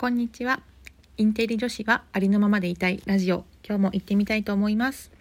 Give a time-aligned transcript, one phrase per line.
[0.00, 0.62] こんにちは。
[1.18, 3.44] インテリ女子はありのままでいたいラジオ。
[3.62, 5.12] 今日も行ってみたいと思います。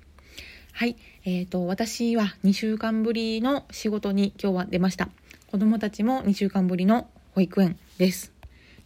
[0.71, 0.95] はい。
[1.25, 5.09] えっ、ー、と、私は2週間ぶりの仕事に今日は出ました。
[5.47, 8.31] 子供たちも2週間ぶりの保育園です。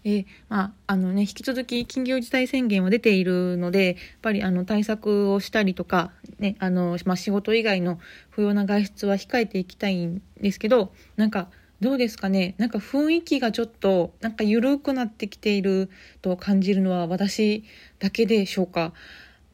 [0.04, 8.00] で、まあ、あのね、引き続き緊急事態宣言は出ているので、やっぱりあの対策をしたりとか、ね、あの、まあ、仕事以外の
[8.32, 11.50] 不要な外出は控えていきたいんですけど、なんか、
[11.84, 12.56] どうですかね？
[12.58, 15.90] なんか雰囲気がちょっとなんか緩くなってきている
[16.22, 17.66] と感じるのは私
[18.00, 18.94] だけでしょうか？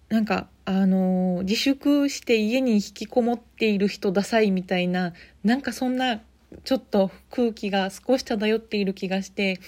[0.09, 6.21] なんかあの自粛して家に引きこもっている人ダサいみたいななんかそんな
[6.63, 9.59] ちょっと空気が少し漂っている気がして、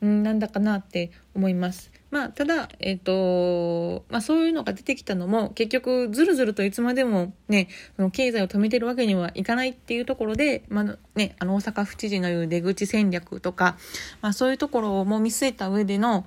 [0.00, 1.90] うん、なんだかなって思います。
[2.10, 13.76] まあ、ただ、えっ、ー、と、まあそういうのが出てきたのも、結局、ずるずるといつまでもね、その経済を止めてるわけにはいかないっていうところで、まあね、あの大阪府知事の言う出口戦略とか、
[14.22, 16.26] まあそういうところも見据えた上での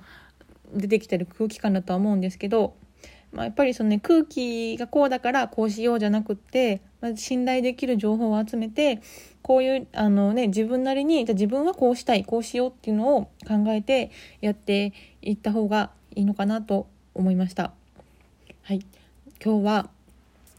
[0.72, 2.74] 出てきてる空気感だとは思うんですけど、
[3.32, 9.02] まあ、やっぱりそのね、空気がこうだからこうしようじゃなくって、ま、信頼できる情報を集めて、
[9.42, 17.72] こういうあの、ね、自分なりにじゃ自分はこうしたいこうしようっていうのを考えてやっていった方がいいのかなと思いました。
[18.62, 18.86] はい、
[19.44, 19.90] 今日は、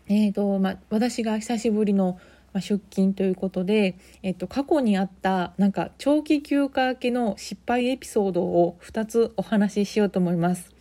[0.07, 2.19] えーとま私が久しぶりの
[2.59, 10.71] 出勤ということで、えっと、過去にあったなんか長期休暇明けの失敗エピソードを2つお話ししようと思います。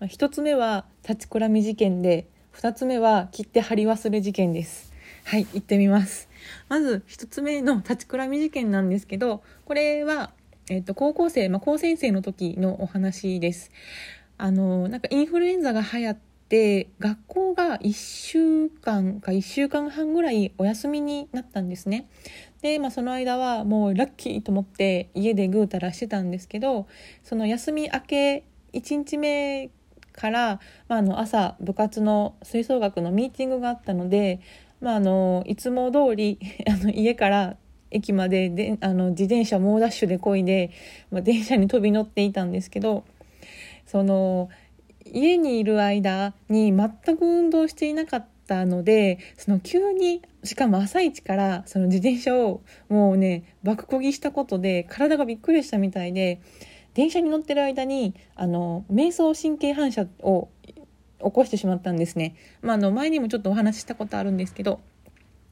[0.00, 4.89] 1つ目は立ちくらみ事件で2つ目は切って貼り忘れ事件です。
[5.24, 6.28] はい、行ってみます。
[6.68, 10.32] まず1つ目の立ちくらみ事件なんですけど、これは、
[10.68, 13.70] えっと、高校生、まあ、高専生の時のお話です。
[14.38, 16.14] あの、なんかインフルエンザが流行っ
[16.48, 22.08] て、学校が1週間か1週間半ぐらいお休みになったんですね。
[22.60, 26.88] で、まあ、その間はもうラッキーと思って家でぐうたらしてたんですけど、
[27.22, 29.70] その休み明け1日目
[30.12, 34.40] から、まあ、あの朝部活の吹奏楽のミーティングがあったので、
[34.80, 37.56] まあ、あのいつも通り あの家から
[37.90, 40.70] 駅までであの自転車猛ダッシュでこいで、
[41.10, 43.04] まあ、電車に飛び乗っていたんですけど
[43.86, 44.48] その
[45.04, 56.40] 家にいる間に全く運動していなかったのでその急にしかも朝一からその自転車をもうね爆こぎしたことで体がびっくりしたみたいで
[56.94, 60.48] 電車に乗ってる間にあの瞑想神経反射を
[61.22, 62.36] 起こしてしまったんですね。
[62.62, 64.80] まあ、あの前にもちょっとお話ししたことあるんですけど、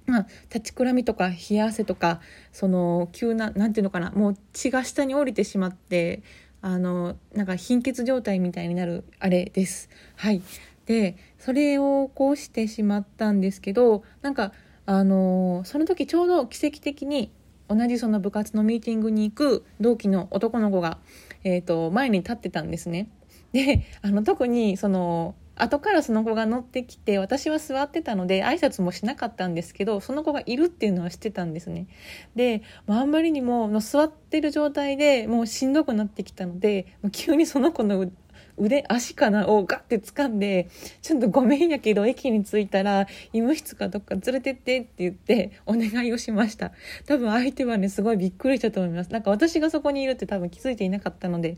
[0.07, 2.21] まあ、立ちくらみとか冷や汗とか
[2.53, 6.23] その急な何ていうのかなもう血が下に降りてしまって
[6.63, 9.89] あのなんか貧血状態みたいになるあれです。
[10.17, 10.43] はい
[10.87, 14.53] でそれを起こしてしまったんですけどなんか
[14.87, 17.31] あのその時ちょうど奇跡的に
[17.69, 20.97] 同じその部活のミーティングに行く同期の男の子が、
[21.45, 23.11] えーと前に立ってたんですね。
[23.53, 31.87] であの特にその後からその子が乗ってきて私は座ってたので挨拶もしなかったんですけどその子がいるっていうのは知ってたんですね。
[32.35, 38.11] で、まあ、んまりにもの座ってる状態でもうしんどくなってきたので急にその子の
[38.57, 40.69] 腕足かなをガッて掴んで
[41.03, 43.03] ちょっとごめんやけど駅に着いたら
[43.33, 46.73] 医務室かどっか連れてってって言ってお願いをしました。
[47.07, 49.13] 多分相手はねすごいびっくりしたと思います。
[49.13, 51.57] なんか私がそこにいるって多分気づいていなかったので。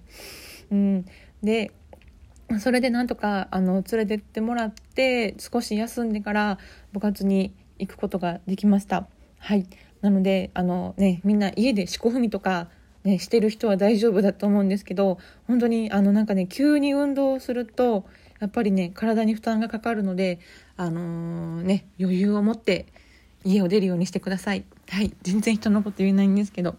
[0.71, 1.07] うん。
[1.43, 1.73] で
[2.59, 6.59] それでなんとかあの連れてってもらって少し休んでから
[6.93, 9.07] 部活に行くことができました。
[9.39, 9.67] はい
[10.01, 12.69] なのであの、ね、みんな家で四股踏みとか、
[13.05, 18.07] ね、してる人は大丈夫だと思うんですけど本当にあのなんかね急に運動すると
[18.41, 20.41] やっぱりね体に負担がかかるので、
[20.77, 22.87] あのー、ね、余裕を持って
[23.45, 24.65] 家を出るようにしてください。
[24.89, 26.77] はい、全然人のこと言えないんですけど。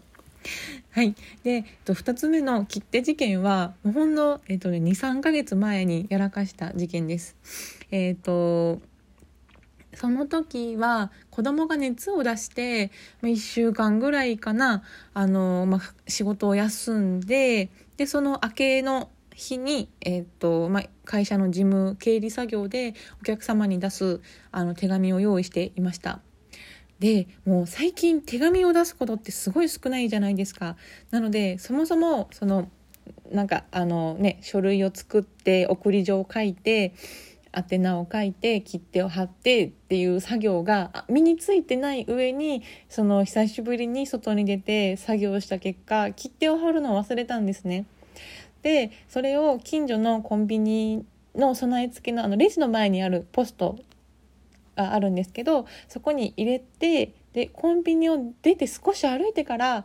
[0.92, 1.14] はい。
[1.42, 7.34] で、えっと、2つ目の切手事件は、もうほんの、えっとね、2、3ヶ月前にやらかした事件です。
[7.90, 8.78] えっと、
[9.94, 12.90] その時は子供が熱を出して、
[13.22, 14.82] ま、1週間ぐらいかな、
[15.14, 26.20] あの、まあ、仕事を休んで、で、その明けの日に、えっとまあ、会社の事務経理作業でお客様に出すあの手紙を用意していました。
[27.02, 30.76] でもう最近手紙を出すことってすごい少ないじゃないですか。
[31.10, 32.68] なのでそもそもその
[33.32, 36.94] なんかあのね書類を作って送り状を書いて
[37.52, 47.84] 宛名を書いて切手を貼ってっていう作業が身についてない上にその久しぶりに外に出て作業した結果切手を貼るのを忘れたんですね。
[48.62, 51.04] でそれを近所のコンビニ
[51.34, 53.76] の備え付けのあのレジの前にあるポスト
[54.76, 59.84] があるんですけどそこに入れてでコンビニを出て少し歩いてから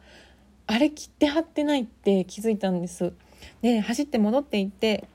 [0.68, 3.14] あれ切って貼ってないって気づいたんです
[3.62, 5.08] で走って戻って行って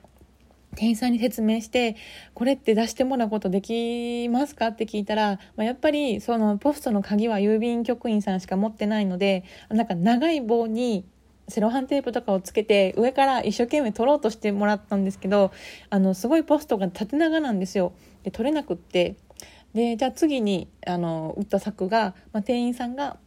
[0.75, 1.95] 店員さんに説明して
[2.33, 11.05] 「これって出してもらうことできますか?」って聞いたら、まあ、やっぱりそのポストの鍵は郵便局員さんしか持ってないのでなんか長い棒に
[11.49, 15.51] セロハンテープとかをつけて上から一生懸命取ろうとしてもらったんですけど
[15.89, 17.93] あのすごいポストが縦長なんですよ。
[18.23, 19.15] で取れなくって
[19.73, 23.17] でじゃあ次にあの打った策が、まあ、店員さんが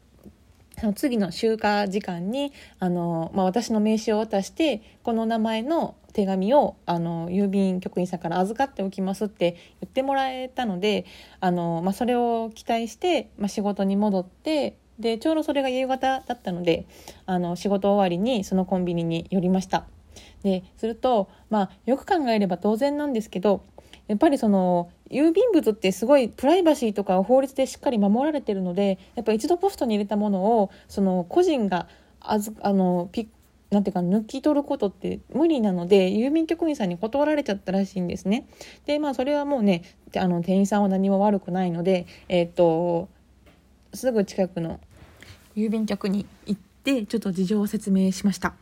[0.79, 11.07] その次の集荷時間にあの、まあ、私の名刺を渡してこの名前の手紙をあの郵便局員さんから預かっておきますって言ってもらえたので
[11.41, 16.87] あの、まあ、それを期待して、まあ、仕事に戻ってでちょうどそれが夕方だったので
[17.27, 19.87] あの仕事終わりにそのコンビニに寄りました。
[20.43, 23.63] ですると、まあ、よく考えれば当然なんですけど
[24.09, 31.89] やっぱりその郵便物ってすごいプライバシーとか法律でしっかり守られてるのでやっぱ一度ポストに入れたものをその個人が
[32.21, 33.29] あずあのピ
[33.71, 38.47] なんていうか抜き取ることって無理なので郵便局員さんに断られちゃったらしいんですね。
[38.87, 39.83] でまあそれはもうね
[40.17, 43.09] あの店員さんは何も悪くないので、えー、っと
[43.93, 44.79] すぐ近くの
[45.57, 48.55] 郵便局に行ってちょっと事情を説明しました。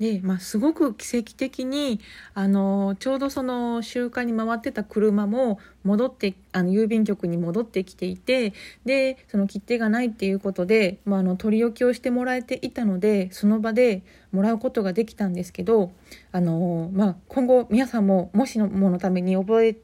[0.00, 2.00] で、まあ、すごく奇跡的に
[2.34, 8.54] あのちょうどその集荷に回ってた車も戻ってあの郵便局に戻ってきていて
[8.84, 14.02] でその切手がないっていうことで、まあ、あの取り置きをしてもらえていたのでその場で
[14.32, 15.92] もらうことができたんですけど
[16.32, 19.76] あの、まあ、今後皆さんももしのものために覚え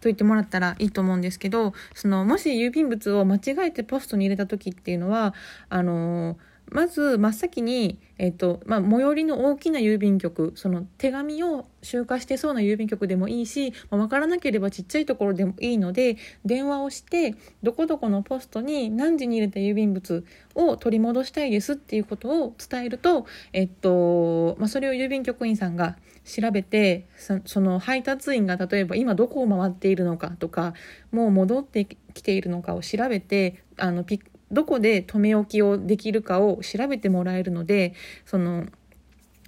[0.00, 5.34] といてもらったらいいと思うんですけどそのもし郵便物を間違えてポストに入れた時っていうのは
[5.68, 6.36] あの
[6.70, 20.24] まず真っ先に、えっとまあ、最寄りの大きな郵便局その手紙を集荷してそうな郵便局でもいいし、まあ、分からなければちっちゃいところでもいいので電話をしてどこどこのポストに何時に入れた郵便物
[20.54, 27.06] を取り戻したいですっていうことを伝えると、えっとまあ、それを郵便局員さんが調べて
[27.46, 30.74] その配達員が例えば今どこを回っているのかとか
[31.10, 38.66] もう戻ってきているのかを調べてあのピッどこで留め置きをできるかを調べてもらえるのでその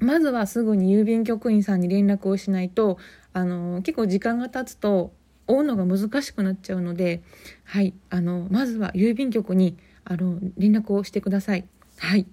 [0.01, 2.99] まずはすぐに郵便局員さんに連絡をしないと
[3.33, 5.13] あの結構時間が経つと
[5.47, 7.23] 追うのが難しくなっちゃうので、
[7.65, 11.67] はい、あのまずは郵便局にあの連絡をしてください。
[11.99, 12.27] はい、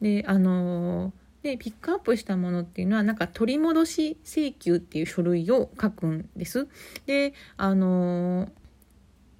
[0.00, 1.12] であの
[1.42, 6.68] でピックアップしたものっていうのはなんか取り戻し請求っていう書類を書くんです。
[7.06, 8.48] であの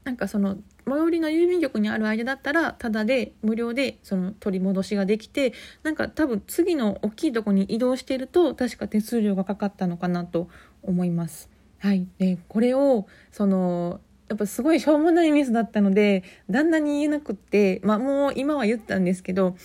[0.04, 0.56] なんかその
[0.86, 10.48] 最寄りの郵便局にある間だったらただで無料でその取り戻しができてなんか多分次の大きいとこに移動してると確か手数料がかかったのかなと
[10.82, 11.50] 思います。
[11.78, 19.56] はい、でこれをそのやっぱすごいしょうもないミスだったので旦那に言えなくって、まあ、もう今は言ったんですけど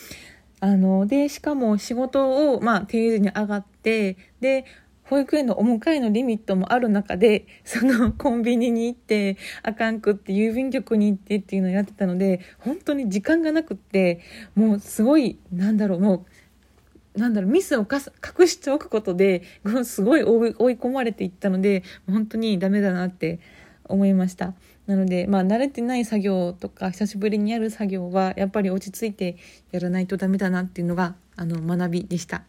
[0.59, 4.65] あのでしかも仕事を、まあ、定時に上がってで
[5.10, 14.20] 保育園のお迎えのリミットもある中で、そのコンビニに行って、あかんくって郵便局に行ってっていうのをやってたので、本当に時間がなくって、
[14.54, 16.26] もうすごい、なんだろう、も
[17.16, 19.42] う、なんだろう、ミスを隠しておくことで、
[19.84, 23.40] すごい追い込まれていったので、本当にダメだなって
[23.86, 24.54] 思いました。
[24.86, 29.38] なので、まあ、慣れてない作業とか、久しぶりにやる作業は、やっぱり落ち着いて
[29.72, 32.44] やらないとダメだなっていうのが、あの、学びでした。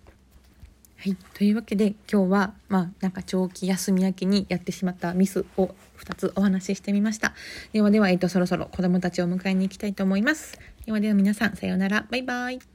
[1.02, 7.33] はい、というわけで今日はまあなんか長期休み明けにやってしまったミスを2つお話ししてみました。
[7.73, 10.59] ではでは、えっと、そろそろ子供たちを迎えに行きたいと思います。
[10.85, 12.07] ではでは皆さんさようなら。
[12.11, 12.70] バイバイ。